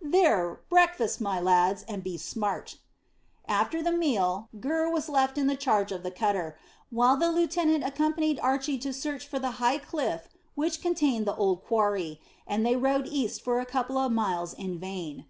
"There, 0.00 0.60
breakfast, 0.70 1.20
my 1.20 1.40
lads, 1.40 1.84
and 1.88 2.04
be 2.04 2.16
smart." 2.18 2.76
After 3.48 3.82
the 3.82 3.90
meal, 3.90 4.48
Gurr 4.60 4.88
was 4.88 5.08
left 5.08 5.36
in 5.36 5.48
the 5.48 5.56
charge 5.56 5.90
of 5.90 6.04
the 6.04 6.12
cutter, 6.12 6.56
while 6.90 7.16
the 7.16 7.32
lieutenant 7.32 7.82
accompanied 7.82 8.38
Archy 8.38 8.78
to 8.78 8.92
search 8.92 9.26
for 9.26 9.40
the 9.40 9.50
high 9.58 9.78
cliff 9.78 10.28
which 10.54 10.80
contained 10.80 11.26
the 11.26 11.34
old 11.34 11.64
quarry, 11.64 12.20
and 12.46 12.64
they 12.64 12.76
rowed 12.76 13.08
east 13.08 13.42
for 13.42 13.58
a 13.58 13.66
couple 13.66 13.98
of 13.98 14.12
miles 14.12 14.54
in 14.54 14.78
vain. 14.78 15.26